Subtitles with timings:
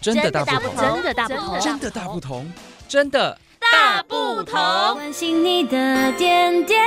[0.00, 2.52] 真的大不同，真的大不同，真的大不同，
[2.88, 4.54] 真的大不同。
[4.94, 6.80] 关心你的点点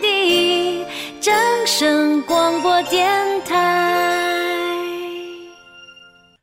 [0.00, 0.84] 滴，
[1.20, 1.34] 掌
[1.66, 4.72] 声广播电台。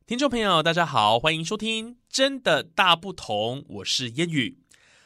[0.05, 4.59] 听众朋友，大家好，欢迎收听《真的大不同》，我是烟雨。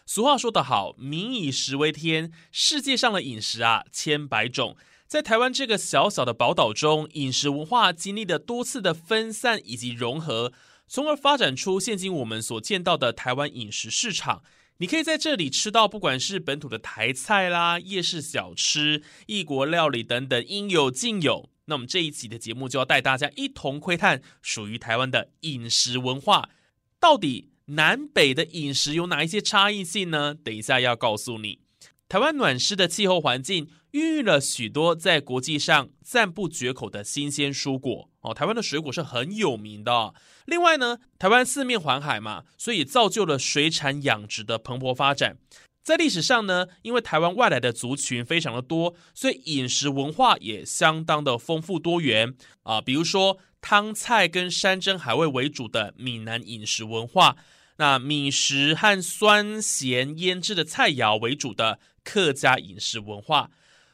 [0.06, 4.76] 俗话说得好，“民以食为天”，世界上的饮食啊，千百种。
[5.08, 10.52] 在台湾这个小小的宝岛中，饮食文化经历了多次的分散以及融合，
[10.88, 14.44] 从而发展出现今我们所见到的台湾饮食市场。
[14.78, 21.50] 你可以在这里吃到不管是本土的台菜啦、夜市小吃、异国料理等等，应有尽有。
[21.66, 26.50] 那我们这一集的节目就要带大家一同窥探属于台湾的饮食文化，
[27.00, 30.34] 到底南北的饮食有哪一些差异性呢？
[30.34, 31.60] 等一下要告诉你。
[32.10, 38.34] 台湾暖湿的气候环境，孕育了许多在国际上赞不绝口的新鲜蔬果哦。
[38.34, 40.14] 台湾的水果是很有名的。
[40.46, 45.38] 另外呢，台湾四面环海嘛，所以造就了水产养殖的蓬勃发展。
[45.84, 52.82] 在历史上呢，因为台湾外来的族群非常的多，所以饮食文化也相当的丰富多元啊。
[52.82, 57.36] 比如说汤菜跟山珍海味为主的闽南饮食文化，
[57.78, 61.80] 那米食和酸咸腌制的菜肴为主的。
[62.06, 63.50] 客家饮食文化，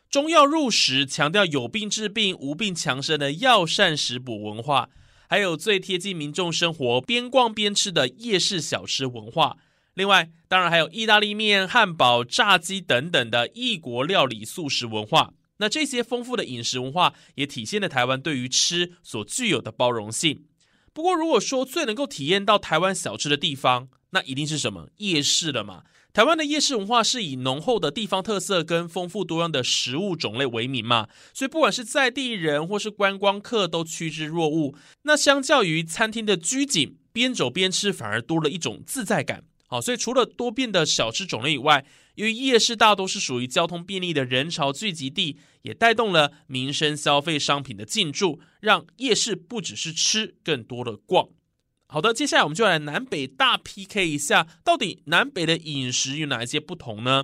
[0.10, 4.90] 中药入食，强调有病治病、无病强身的药膳食补文化，
[5.28, 9.58] 还有最贴近民众生活、边逛边吃的夜市小吃文化。
[9.94, 15.34] 另外，当然还有意大利面、汉堡、炸鸡等等的异国料理素食文化。
[15.58, 20.46] 那这些丰富的饮食文化，也体现了台湾对于吃所具有的包容性。
[20.92, 24.90] 不过，如果说最能够体验到台湾小吃的地方，那一定是什么？
[24.98, 25.84] 夜市了嘛。
[26.12, 34.74] 台湾的夜市文化是以浓厚的地方特色跟丰富多样的食物种类为名嘛，所以不管是在地人或是观光客都趋之若鹜。
[35.04, 39.44] 那相较于餐厅的拘谨，边走边吃反而多了一种自在感。
[39.68, 41.86] 好，所以除了多变的小吃种类以外，
[42.16, 51.30] 由于夜市大多是属于交通便利的人潮聚集地，也带动了民生消费商品的进驻，让夜市不只是吃，更多的逛。
[51.92, 57.24] 好的，接下来我们就来南北大 PK 一下，到底南北的饮食有哪一些不同呢？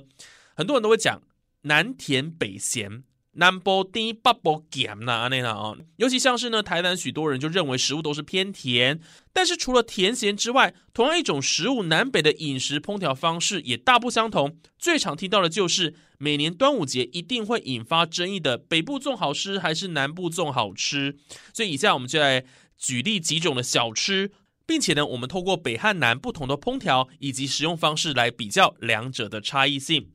[0.55, 1.21] 很多人都会讲
[1.61, 5.77] 南甜北咸，南部甜北部咸呐，那样啊。
[5.97, 8.99] 尤其像是呢，台南许多人就认为食物都是偏甜，
[9.31, 14.57] 但是除了甜咸之外，同样一种食物，南北的饮食烹调方式也大不相同。
[14.79, 21.15] 最常听到的就是每年端午节一定会引发争议的北部粽好吃还是南部粽好吃。
[21.53, 22.43] 所以以下我们就来
[22.75, 24.31] 举例几种的小吃。
[24.65, 30.11] 并且呢，我们透过北和南不同的烹调以及食用方式来比较两者的差异性。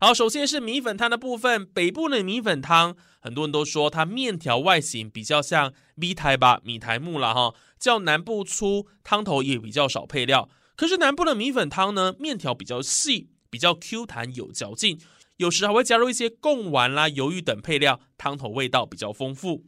[0.00, 10.48] 好，首先是米粉汤的部分，北部的米粉汤，很多人都说它面条外形比较像米苔吧，米苔目了哈，较南部粗，汤头也比较少配料。
[10.74, 14.98] 可是南部的米粉汤呢，面条比较细，比较 Q 弹有嚼劲，
[15.36, 19.64] 有时还会加入一些贡丸啦、鱿鱼等配料，汤头味道比较丰富。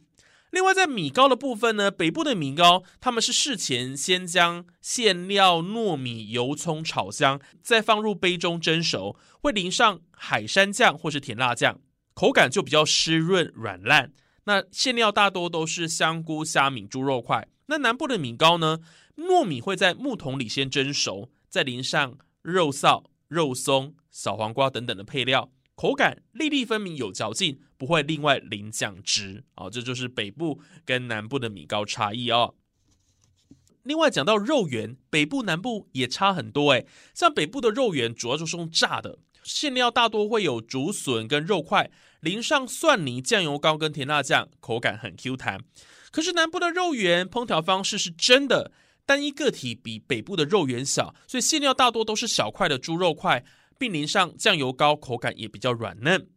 [0.55, 11.81] 另外，在米糕的部分呢，北部的米糕，他们是事前先将馅料、糯米、油葱炒香，再放入杯中蒸熟，会淋上海山酱或是甜辣酱，
[12.13, 14.13] 口感就比较湿润软烂。
[14.45, 17.49] 那馅料大多都是香菇、虾米、猪肉块。
[17.65, 18.79] 那南部的米糕呢，
[19.17, 25.51] 糯米会在木桶里先蒸熟，再淋上肉臊、肉松、小黄瓜等等的配料。
[25.75, 29.43] 口感粒粒分明，有嚼劲，不会另外淋酱汁。
[29.55, 32.55] 哦，这就是北部跟南部的米糕差异哦。
[33.83, 36.87] 另外讲到肉圆，北部南部也差很多诶。
[37.13, 41.91] 像北部的肉圆主要就是用炸的，馅料大多会有竹笋跟肉块，
[42.21, 45.59] 淋上蒜泥、酱油膏跟甜辣酱，口感很 Q 弹。
[46.09, 48.71] 可是南部的肉圆烹调方式是真的，
[49.05, 53.43] 单一个体比北部的肉圆小，所以馅料大多都是小块的猪肉块。
[53.77, 56.27] 并淋上酱油膏，口感也比较软嫩。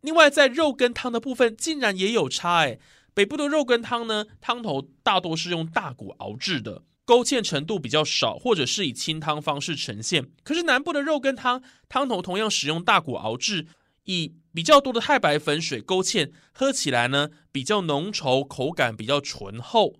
[0.00, 2.80] 另外，在肉羹汤的部分，竟然也有差诶。
[3.14, 10.30] 北部的肉羹汤呢，汤头大多是用大骨熬制的，勾芡程度比较少，或者是以清汤方式呈现。
[10.42, 13.66] 可是南部的肉羹汤，汤头同样使用大骨熬制，
[14.04, 19.94] 以比较多的太白粉水勾芡，喝起来呢比较浓稠，口感比较醇厚。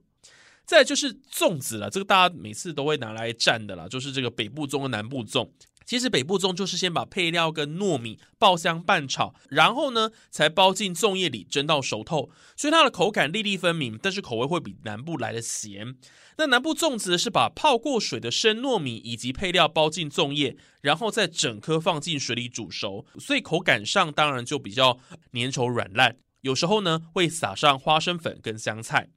[0.64, 5.50] 再就是粽子了，这个大家每次都会拿来蘸的啦，就是这个北部粽和南部粽。
[5.84, 15.96] 其实北部粽就是先把配料跟糯米爆香拌炒，然后呢才包进粽叶里蒸到熟透，所以它的口感粒粒分明，但是口味会比南部来的咸。
[16.38, 24.99] 那南部粽子是把泡过水的生糯米以及配料包进粽叶，然后再整颗放进水里煮熟，所以口感上当然就比较
[25.32, 26.17] 粘稠软烂。
[26.40, 29.11] 有时候呢会撒上花生粉跟香菜。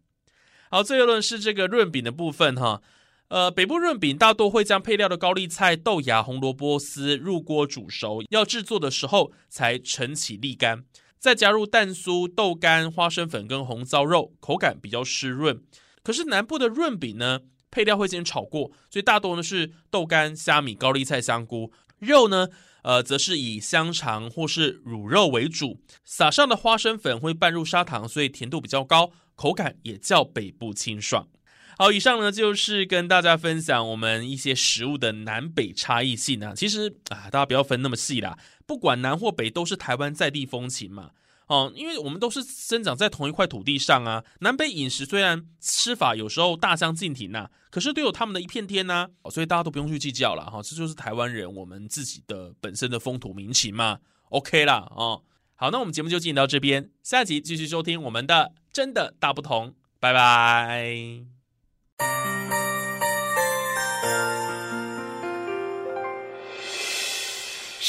[0.70, 2.82] 好，最后呢是这个润饼的部分哈。
[3.30, 10.84] 呃，北部润饼大多会将配料的高丽菜、豆芽、红萝卜丝入锅煮熟，要制作的时候才盛起沥干，
[11.18, 15.60] 再加入蛋酥、豆干、花生粉跟红糟肉，口感比较湿润。
[16.04, 17.40] 可是南部的润饼呢，
[17.72, 22.50] 配料会先炒过，所以大多呢是豆干、虾米、高丽菜、香菇，肉呢，
[22.84, 31.28] 呃，则是以香肠或是卤肉为主，撒上的花生粉会拌入砂糖，所以甜度比较高，口感也较北部清爽。
[31.78, 36.54] 好，以上呢就是跟大家分享我们一些食物的南北差异性啊。
[36.56, 41.12] 其实啊，大家不要分那么细啦，不管南或北，都是台湾在地风情嘛。
[41.48, 44.24] 哦，因为我们都是生长在同一块土地上啊。
[44.40, 49.10] 南北饮食虽然吃法有时候大相径庭呐，可是都有他们的一片天呐。
[49.30, 50.62] 所以大家都不用去计较了哈。
[50.64, 54.00] 这就是台湾人我们自己的本身的风土民情嘛。
[54.30, 55.22] OK 啦，哦，
[55.56, 61.35] 好，那我们节目就进行到这边，下集继续收听我们的真的大不同，拜拜。